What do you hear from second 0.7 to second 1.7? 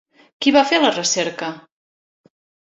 la recerca?